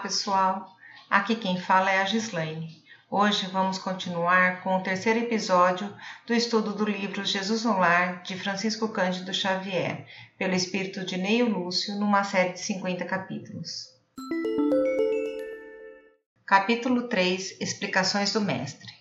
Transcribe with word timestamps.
pessoal! 0.00 0.76
Aqui 1.08 1.36
quem 1.36 1.60
fala 1.60 1.90
é 1.90 2.00
a 2.00 2.04
Gislaine. 2.04 2.84
Hoje 3.10 3.46
vamos 3.46 3.78
continuar 3.78 4.62
com 4.62 4.76
o 4.76 4.82
terceiro 4.82 5.20
episódio 5.20 5.94
do 6.26 6.34
estudo 6.34 6.74
do 6.74 6.84
livro 6.84 7.24
Jesus 7.24 7.64
no 7.64 7.78
Lar 7.78 8.22
de 8.22 8.36
Francisco 8.36 8.88
Cândido 8.88 9.32
Xavier, 9.32 10.06
pelo 10.36 10.54
espírito 10.54 11.04
de 11.04 11.16
Neio 11.16 11.48
Lúcio, 11.48 11.94
numa 11.96 12.24
série 12.24 12.52
de 12.52 12.60
50 12.60 13.04
capítulos. 13.04 13.86
Capítulo 16.44 17.08
3 17.08 17.60
Explicações 17.60 18.32
do 18.32 18.40
Mestre 18.40 18.96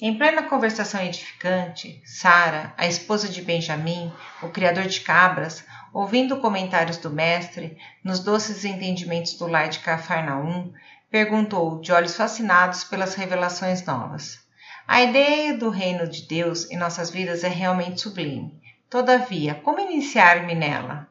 em 0.00 0.16
plena 0.16 0.44
conversação 0.44 1.02
edificante, 1.02 2.00
Sara, 2.04 2.72
a 2.76 2.86
esposa 2.86 3.28
de 3.28 3.42
Benjamim, 3.42 4.12
o 4.40 4.48
criador 4.48 4.86
de 4.86 5.00
cabras, 5.00 5.64
ouvindo 5.92 6.40
comentários 6.40 6.96
do 6.98 7.10
mestre 7.10 7.76
nos 8.04 8.20
doces 8.20 8.64
entendimentos 8.64 9.34
do 9.34 9.46
lar 9.46 9.68
de 9.68 9.78
Cafarnaum, 9.80 10.72
perguntou, 11.10 11.80
de 11.80 11.92
olhos 11.92 12.16
fascinados 12.16 12.84
pelas 12.84 13.14
revelações 13.14 13.84
novas. 13.84 14.38
A 14.86 15.02
ideia 15.02 15.56
do 15.56 15.70
reino 15.70 16.08
de 16.08 16.22
Deus 16.22 16.70
em 16.70 16.76
nossas 16.76 17.10
vidas 17.10 17.44
é 17.44 17.48
realmente 17.48 18.00
sublime. 18.00 18.58
Todavia, 18.88 19.54
como 19.54 19.80
iniciar-me 19.80 20.54
nela? 20.54 21.08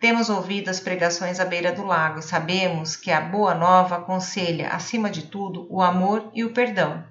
Temos 0.00 0.28
ouvido 0.28 0.68
as 0.68 0.80
pregações 0.80 1.40
à 1.40 1.44
beira 1.44 1.72
do 1.72 1.84
lago 1.84 2.18
e 2.18 2.22
sabemos 2.22 2.96
que 2.96 3.10
a 3.10 3.20
boa 3.20 3.54
nova 3.54 3.96
aconselha, 3.96 4.68
acima 4.68 5.10
de 5.10 5.22
tudo, 5.22 5.66
o 5.70 5.82
amor 5.82 6.30
e 6.34 6.44
o 6.44 6.52
perdão. 6.52 7.04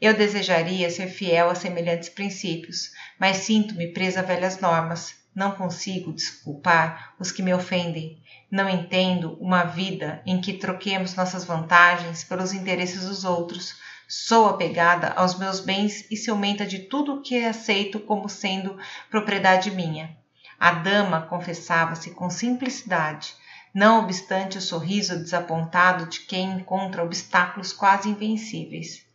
Eu 0.00 0.14
desejaria 0.14 0.88
ser 0.88 1.08
fiel 1.08 1.50
a 1.50 1.54
semelhantes 1.54 2.08
princípios, 2.08 2.90
mas 3.18 3.38
sinto-me 3.38 3.88
presa 3.88 4.20
a 4.20 4.22
velhas 4.22 4.58
normas. 4.58 5.19
Não 5.34 5.52
consigo 5.52 6.12
desculpar 6.12 7.14
os 7.18 7.30
que 7.30 7.42
me 7.42 7.54
ofendem. 7.54 8.20
Não 8.50 8.68
entendo 8.68 9.38
uma 9.40 9.64
vida 9.64 10.20
em 10.26 10.40
que 10.40 10.54
troquemos 10.54 11.14
nossas 11.14 11.44
vantagens 11.44 12.24
pelos 12.24 12.52
interesses 12.52 13.06
dos 13.06 13.24
outros. 13.24 13.76
Sou 14.08 14.48
apegada 14.48 15.10
aos 15.10 15.38
meus 15.38 15.60
bens 15.60 16.04
e 16.10 16.16
ciumenta 16.16 16.66
de 16.66 16.80
tudo 16.80 17.14
o 17.14 17.22
que 17.22 17.44
aceito 17.44 18.00
como 18.00 18.28
sendo 18.28 18.76
propriedade 19.08 19.70
minha. 19.70 20.18
A 20.58 20.72
dama 20.72 21.22
confessava-se 21.22 22.10
com 22.10 22.28
simplicidade, 22.28 23.34
não 23.72 24.00
obstante 24.00 24.58
o 24.58 24.60
sorriso 24.60 25.16
desapontado 25.16 26.06
de 26.06 26.20
quem 26.20 26.58
encontra 26.58 27.04
obstáculos 27.04 27.72
quase 27.72 28.08
invencíveis. 28.08 29.06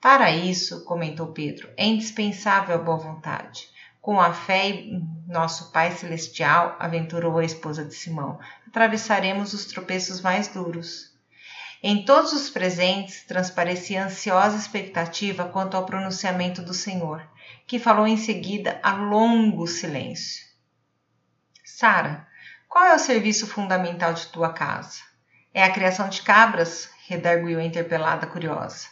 Para 0.00 0.30
isso, 0.30 0.84
comentou 0.84 1.28
Pedro, 1.28 1.68
é 1.76 1.84
indispensável 1.84 2.74
a 2.74 2.78
boa 2.78 2.96
vontade. 2.96 3.68
Com 4.02 4.20
a 4.20 4.32
fé 4.32 4.66
em 4.66 5.08
nosso 5.28 5.70
Pai 5.70 5.92
Celestial, 5.92 6.74
aventurou 6.80 7.38
a 7.38 7.44
esposa 7.44 7.84
de 7.84 7.94
Simão, 7.94 8.36
atravessaremos 8.66 9.54
os 9.54 9.64
tropeços 9.64 10.20
mais 10.20 10.48
duros. 10.48 11.12
Em 11.80 12.04
todos 12.04 12.32
os 12.32 12.50
presentes 12.50 13.22
transparecia 13.22 14.04
ansiosa 14.04 14.56
expectativa 14.56 15.44
quanto 15.44 15.76
ao 15.76 15.86
pronunciamento 15.86 16.60
do 16.62 16.74
Senhor, 16.74 17.24
que 17.64 17.78
falou 17.78 18.04
em 18.04 18.16
seguida 18.16 18.80
a 18.82 18.92
longo 18.92 19.68
silêncio. 19.68 20.44
Sara, 21.64 22.26
qual 22.68 22.84
é 22.84 22.96
o 22.96 22.98
serviço 22.98 23.46
fundamental 23.46 24.14
de 24.14 24.26
tua 24.26 24.52
casa? 24.52 24.98
É 25.54 25.62
a 25.62 25.72
criação 25.72 26.08
de 26.08 26.22
cabras? 26.22 26.90
redarguiu 27.06 27.60
a 27.60 27.64
interpelada 27.64 28.26
curiosa. 28.26 28.91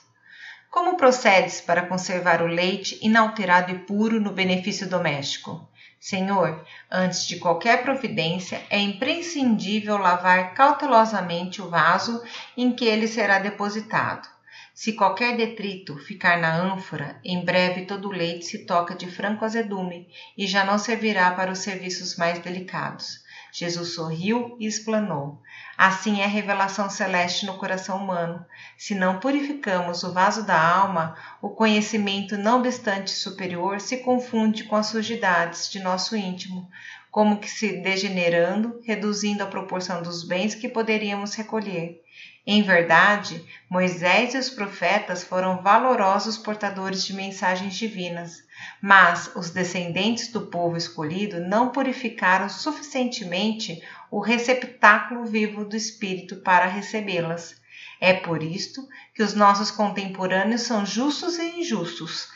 Como 0.71 0.97
procedes 0.97 1.61
para 1.61 1.87
conservar 1.87 2.41
o 2.41 2.47
leite 2.47 2.97
inalterado 3.03 3.73
e 3.73 3.79
puro 3.81 4.21
no 4.21 4.31
benefício 4.31 4.89
doméstico? 4.89 5.69
Senhor, 5.99 6.65
antes 6.89 7.27
de 7.27 7.41
qualquer 7.41 7.83
providência, 7.83 8.63
é 8.70 8.79
imprescindível 8.79 9.98
lavar 9.98 10.55
cautelosamente 10.55 11.61
o 11.61 11.69
vaso 11.69 12.23
em 12.57 12.73
que 12.73 12.85
ele 12.85 13.09
será 13.09 13.41
depositado. 13.41 14.29
Se 14.73 14.92
qualquer 14.92 15.36
detrito 15.36 15.98
ficar 15.98 16.39
na 16.39 16.55
ânfora, 16.55 17.20
em 17.25 17.45
breve 17.45 17.85
todo 17.85 18.09
o 18.09 18.13
leite 18.13 18.47
se 18.47 18.64
toca 18.64 18.95
de 18.95 19.11
franco 19.11 19.45
azedume 19.45 20.09
e 20.39 20.47
já 20.47 20.64
não 20.64 20.79
servirá 20.79 21.33
para 21.33 21.51
os 21.51 21.59
serviços 21.59 22.17
mais 22.17 22.39
delicados. 22.39 23.25
Jesus 23.52 23.94
sorriu 23.94 24.56
e 24.58 24.66
explanou. 24.66 25.40
Assim 25.77 26.20
é 26.20 26.24
a 26.24 26.28
revelação 26.28 26.88
celeste 26.88 27.46
no 27.46 27.58
coração 27.58 27.96
humano. 27.96 28.44
Se 28.77 28.94
não 28.94 29.18
purificamos 29.18 30.02
o 30.02 30.12
vaso 30.12 30.44
da 30.44 30.61
alma, 30.61 31.16
o 31.42 31.50
conhecimento, 31.50 32.36
não 32.36 32.58
obstante 32.58 33.11
superior, 33.11 33.80
se 33.80 33.98
confunde 33.98 34.64
com 34.64 34.77
as 34.77 34.86
sujidades 34.86 35.70
de 35.70 35.80
nosso 35.80 36.16
íntimo, 36.16 36.68
como 37.11 37.38
que 37.38 37.50
se 37.50 37.80
degenerando, 37.80 38.80
reduzindo 38.84 39.42
a 39.42 39.46
proporção 39.46 40.02
dos 40.02 40.22
bens 40.22 40.55
que 40.55 40.68
poderíamos 40.68 41.34
recolher. 41.34 42.05
Em 42.46 42.62
verdade, 42.62 43.45
Moisés 43.68 44.34
e 44.34 44.39
os 44.39 44.48
profetas 44.48 45.23
foram 45.23 45.62
valorosos 45.62 46.39
portadores 46.39 47.05
de 47.05 47.12
mensagens 47.12 47.74
divinas, 47.74 48.42
mas 48.80 49.30
os 49.36 49.51
descendentes 49.51 50.28
do 50.28 50.46
povo 50.46 50.77
escolhido 50.77 51.39
não 51.40 51.68
purificaram 51.68 52.48
suficientemente 52.48 53.83
o 54.11 54.20
receptáculo 54.20 55.24
vivo 55.27 55.64
do 55.64 55.77
Espírito 55.77 56.36
para 56.36 56.67
recebê-las. 56.67 57.61
É 58.00 58.14
por 58.14 58.42
isto 58.42 58.89
que 59.14 59.23
os 59.23 59.34
nossos 59.34 59.70
contemporâneos 59.70 60.62
são 60.62 60.86
justos 60.86 61.39
e 61.39 61.61
injustos, 61.61 62.29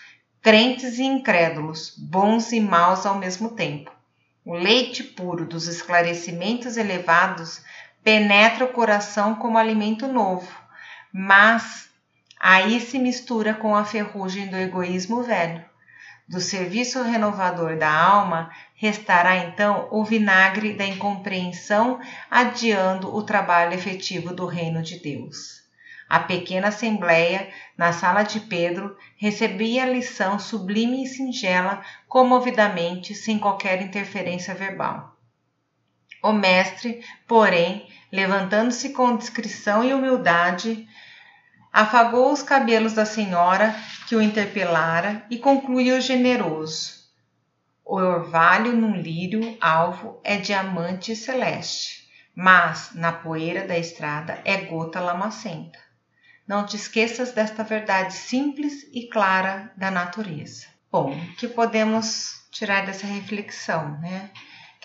crentes 0.43 0.99
e 0.99 1.03
incrédulos, 1.03 1.95
bons 1.97 2.53
e 2.53 2.61
maus 2.61 3.07
ao 3.07 3.19
mesmo 3.19 3.53
tempo. 3.53 3.91
O 4.45 4.53
leite 4.53 5.03
puro 5.03 5.47
dos 5.47 5.67
esclarecimentos 5.67 6.77
elevados 6.77 7.63
penetra 8.05 8.67
o 8.67 8.73
coração 8.73 9.35
como 9.35 9.57
alimento 9.57 10.07
novo, 10.07 10.53
mas 11.11 11.89
aí 12.39 12.79
se 12.79 12.99
mistura 12.99 13.55
com 13.55 13.75
a 13.75 13.85
ferrugem 13.85 14.47
do 14.49 14.57
egoísmo 14.57 15.23
velho. 15.23 15.65
Do 16.29 16.41
serviço 16.41 17.03
renovador 17.03 17.79
da 17.79 17.91
alma 17.91 18.51
restará 18.75 19.37
então 19.37 19.89
o 19.91 20.05
vinagre 20.05 20.75
da 20.75 20.87
incompreensão, 20.87 21.99
adiando 22.31 23.15
o 23.15 23.23
trabalho 23.23 23.73
efetivo 23.73 24.35
do 24.35 24.47
reino 24.47 24.83
de 24.83 24.99
Deus. 24.99 25.63
A 26.09 26.21
pequena 26.21 26.69
assembleia, 26.69 27.49
na 27.77 27.93
sala 27.93 28.23
de 28.23 28.41
Pedro, 28.41 28.97
recebia 29.17 29.85
a 29.85 29.87
lição 29.87 30.39
sublime 30.39 31.05
e 31.05 31.07
singela, 31.07 31.83
comovidamente, 32.07 33.15
sem 33.15 33.39
qualquer 33.39 33.81
interferência 33.81 34.55
verbal. 34.55 35.14
O 36.25 36.33
mestre, 36.33 37.05
porém, 37.29 37.87
levantando-se 38.11 38.95
com 38.95 39.15
discrição 39.15 39.85
e 39.85 39.93
humildade, 39.93 40.89
afagou 41.71 42.33
os 42.33 42.43
cabelos 42.43 42.95
da 42.95 43.05
senhora 43.05 43.77
que 44.09 44.17
o 44.17 44.23
interpelara 44.23 45.27
e 45.29 45.37
concluiu 45.37 46.01
generoso. 46.01 46.95
O 47.85 47.97
orvalho 47.97 48.73
num 48.73 48.97
lírio 48.97 49.55
alvo 49.61 50.19
é 50.25 50.39
diamante 50.39 51.15
celeste, 51.15 52.09
mas 52.35 52.93
na 52.95 53.13
poeira 53.13 53.67
da 53.67 53.77
estrada 53.77 54.41
é 54.47 54.57
gota 54.63 55.01
lamacenta. 55.01 55.79
Não 56.49 56.65
te 56.65 56.75
esqueças 56.75 57.33
desta 57.33 57.63
verdade 57.63 58.15
simples 58.15 58.89
e 58.95 59.09
clara 59.09 59.71
da 59.77 59.91
natureza. 59.91 60.69
Bom, 60.91 61.11
o 61.11 61.37
que 61.37 61.49
podemos 61.49 62.47
tirar 62.51 62.87
dessa 62.87 63.07
reflexão, 63.07 64.01
né? 64.01 64.31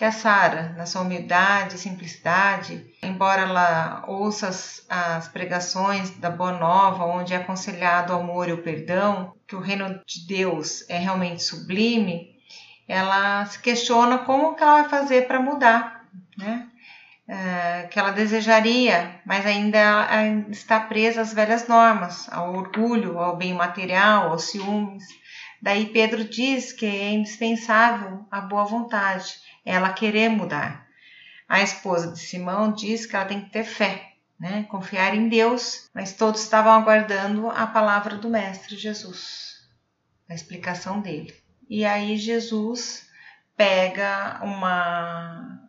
Que 0.00 0.04
a 0.06 0.12
Sara, 0.12 0.74
na 0.78 0.86
sua 0.86 1.02
humildade 1.02 1.76
e 1.76 1.78
simplicidade, 1.78 2.86
embora 3.02 3.42
ela 3.42 4.02
ouça 4.08 4.48
as, 4.48 4.86
as, 4.88 5.28
pregações 5.28 6.08
da 6.16 6.30
Boa 6.30 6.52
Nova, 6.52 7.04
onde 7.04 7.34
é 7.34 7.36
aconselhado 7.36 8.14
o 8.14 8.16
amor 8.16 8.48
e 8.48 8.52
o 8.54 8.62
perdão, 8.62 9.34
que 9.46 9.54
o 9.54 9.60
reino 9.60 10.00
de 10.06 10.26
Deus 10.26 10.88
é 10.88 10.96
realmente 10.96 11.42
sublime, 11.42 12.34
ela 12.88 13.44
se 13.44 13.58
questiona 13.58 14.16
como 14.16 14.54
que 14.54 14.62
ela 14.62 14.80
vai 14.80 14.88
fazer 14.88 15.26
para 15.26 15.38
mudar, 15.38 16.06
né? 16.38 16.66
É, 17.28 17.86
que 17.90 17.98
ela 17.98 18.10
desejaria, 18.10 19.20
mas 19.26 19.44
ainda 19.44 20.08
está 20.48 20.80
presa 20.80 21.20
às 21.20 21.34
velhas 21.34 21.68
normas, 21.68 22.26
ao 22.32 22.54
orgulho, 22.54 23.18
ao 23.18 23.36
bem 23.36 23.52
material, 23.52 24.30
aos 24.30 24.44
ciúmes. 24.44 25.04
Daí 25.60 25.84
Pedro 25.84 26.24
diz 26.24 26.72
que 26.72 26.86
é 26.86 27.10
indispensável 27.10 28.26
a 28.30 28.40
boa 28.40 28.64
vontade 28.64 29.49
ela 29.64 29.92
querer 29.92 30.28
mudar. 30.28 30.86
A 31.48 31.62
esposa 31.62 32.12
de 32.12 32.18
Simão 32.18 32.72
diz 32.72 33.06
que 33.06 33.16
ela 33.16 33.24
tem 33.24 33.40
que 33.40 33.50
ter 33.50 33.64
fé, 33.64 34.12
né? 34.38 34.64
confiar 34.70 35.14
em 35.14 35.28
Deus, 35.28 35.90
mas 35.94 36.12
todos 36.12 36.42
estavam 36.42 36.72
aguardando 36.72 37.50
a 37.50 37.66
palavra 37.66 38.16
do 38.16 38.30
Mestre 38.30 38.76
Jesus, 38.76 39.68
a 40.28 40.34
explicação 40.34 41.00
dele. 41.00 41.34
E 41.68 41.84
aí 41.84 42.16
Jesus 42.16 43.08
pega 43.56 44.40
uma, 44.42 45.68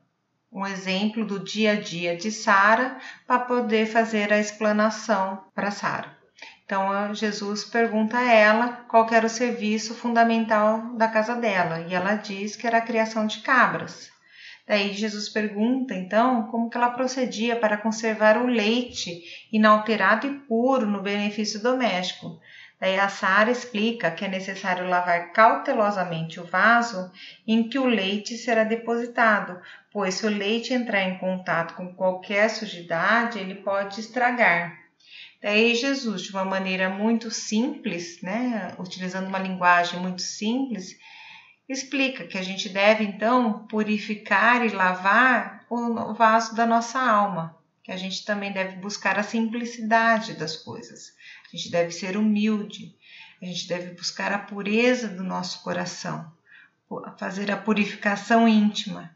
um 0.51 0.65
exemplo 0.65 1.25
do 1.25 1.39
dia 1.39 1.73
a 1.73 1.79
dia 1.79 2.15
de 2.15 2.31
Sara 2.31 2.97
para 3.27 3.39
poder 3.39 3.85
fazer 3.85 4.31
a 4.31 4.39
explanação 4.39 5.43
para 5.53 5.71
Sara. 5.71 6.20
Então 6.71 7.13
Jesus 7.13 7.65
pergunta 7.65 8.17
a 8.17 8.31
ela 8.31 8.85
qual 8.87 9.05
era 9.11 9.25
o 9.25 9.29
serviço 9.29 9.93
fundamental 9.93 10.95
da 10.95 11.09
casa 11.09 11.35
dela 11.35 11.81
e 11.81 11.93
ela 11.93 12.15
diz 12.15 12.55
que 12.55 12.65
era 12.65 12.77
a 12.77 12.81
criação 12.81 13.27
de 13.27 13.39
cabras. 13.39 14.09
Daí 14.65 14.93
Jesus 14.93 15.27
pergunta, 15.27 15.93
então, 15.93 16.43
como 16.43 16.69
que 16.69 16.77
ela 16.77 16.91
procedia 16.91 17.57
para 17.57 17.75
conservar 17.75 18.37
o 18.37 18.47
leite 18.47 19.21
inalterado 19.51 20.25
e 20.25 20.33
puro 20.47 20.85
no 20.85 21.01
benefício 21.01 21.61
doméstico. 21.61 22.39
Daí 22.79 22.97
a 22.97 23.09
Sara 23.09 23.51
explica 23.51 24.09
que 24.09 24.23
é 24.23 24.29
necessário 24.29 24.87
lavar 24.87 25.33
cautelosamente 25.33 26.39
o 26.39 26.45
vaso 26.45 27.11
em 27.45 27.67
que 27.67 27.77
o 27.77 27.85
leite 27.85 28.37
será 28.37 28.63
depositado, 28.63 29.59
pois 29.91 30.13
se 30.13 30.25
o 30.25 30.29
leite 30.29 30.73
entrar 30.73 31.03
em 31.03 31.17
contato 31.17 31.73
com 31.73 31.93
qualquer 31.93 32.49
sujidade, 32.49 33.39
ele 33.39 33.55
pode 33.55 33.99
estragar. 33.99 34.80
Daí 35.41 35.73
Jesus, 35.73 36.21
de 36.21 36.31
uma 36.31 36.45
maneira 36.45 36.87
muito 36.87 37.31
simples, 37.31 38.21
né, 38.21 38.75
utilizando 38.77 39.27
uma 39.27 39.39
linguagem 39.39 39.99
muito 39.99 40.21
simples, 40.21 40.95
explica 41.67 42.27
que 42.27 42.37
a 42.37 42.43
gente 42.43 42.69
deve 42.69 43.03
então 43.03 43.65
purificar 43.67 44.63
e 44.63 44.69
lavar 44.69 45.65
o 45.69 46.13
vaso 46.13 46.53
da 46.53 46.65
nossa 46.65 46.99
alma, 46.99 47.57
que 47.83 47.91
a 47.91 47.97
gente 47.97 48.23
também 48.23 48.51
deve 48.51 48.75
buscar 48.75 49.17
a 49.17 49.23
simplicidade 49.23 50.33
das 50.33 50.55
coisas. 50.57 51.13
A 51.51 51.57
gente 51.57 51.71
deve 51.71 51.91
ser 51.91 52.17
humilde, 52.17 52.95
a 53.41 53.45
gente 53.45 53.67
deve 53.67 53.95
buscar 53.95 54.31
a 54.31 54.37
pureza 54.37 55.07
do 55.07 55.23
nosso 55.23 55.63
coração, 55.63 56.31
fazer 57.17 57.49
a 57.49 57.57
purificação 57.57 58.47
íntima. 58.47 59.15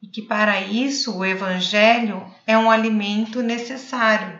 E 0.00 0.06
que 0.06 0.22
para 0.22 0.60
isso 0.60 1.18
o 1.18 1.24
evangelho 1.24 2.32
é 2.46 2.56
um 2.56 2.70
alimento 2.70 3.42
necessário. 3.42 4.38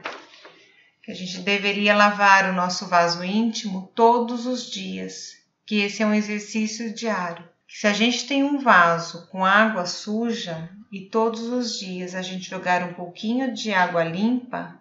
Que 1.11 1.15
a 1.15 1.19
gente 1.19 1.41
deveria 1.41 1.93
lavar 1.93 2.49
o 2.49 2.53
nosso 2.53 2.87
vaso 2.87 3.25
íntimo 3.25 3.91
todos 3.97 4.47
os 4.47 4.71
dias 4.71 5.33
que 5.67 5.81
esse 5.81 6.05
é 6.05 6.07
um 6.07 6.15
exercício 6.15 6.95
diário. 6.95 7.45
Se 7.67 7.89
a 7.89 7.93
gente 7.93 8.29
tem 8.29 8.45
um 8.45 8.61
vaso 8.61 9.27
com 9.27 9.45
água 9.45 9.87
suja 9.87 10.71
e 10.93 11.01
todos 11.01 11.41
os 11.49 11.81
dias 11.81 12.15
a 12.15 12.23
gente 12.23 12.49
jogar 12.49 12.85
um 12.85 12.95
pouquinho 12.95 13.53
de 13.53 13.73
água 13.73 14.05
limpa, 14.05 14.79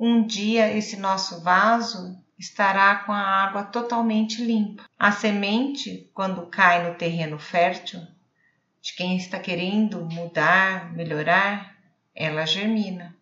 um 0.00 0.26
dia 0.26 0.72
esse 0.74 0.96
nosso 0.96 1.42
vaso 1.42 2.18
estará 2.38 2.94
com 3.04 3.12
a 3.12 3.20
água 3.20 3.62
totalmente 3.62 4.42
limpa. 4.42 4.84
A 4.98 5.12
semente, 5.12 6.10
quando 6.14 6.46
cai 6.46 6.88
no 6.88 6.96
terreno 6.96 7.38
fértil, 7.38 8.00
de 8.80 8.94
quem 8.94 9.18
está 9.18 9.38
querendo 9.38 10.02
mudar, 10.06 10.94
melhorar, 10.94 11.76
ela 12.14 12.46
germina. 12.46 13.17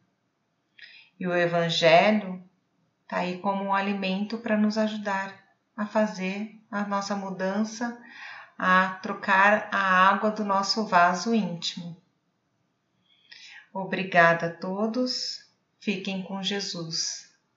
E 1.19 1.27
o 1.27 1.35
Evangelho 1.35 2.43
está 3.03 3.19
aí 3.19 3.39
como 3.39 3.65
um 3.65 3.75
alimento 3.75 4.39
para 4.39 4.57
nos 4.57 4.77
ajudar 4.77 5.35
a 5.77 5.87
fazer 5.87 6.61
a 6.71 6.87
nossa 6.87 7.15
mudança, 7.15 7.99
a 8.59 8.99
trocar 9.03 9.69
a 9.73 10.09
água 10.09 10.31
do 10.31 10.45
nosso 10.45 10.87
vaso 10.87 11.35
íntimo. 11.35 11.97
Obrigada 13.73 14.47
a 14.47 14.53
todos, 14.53 15.51
fiquem 15.79 16.23
com 16.23 16.43
Jesus. 16.43 17.26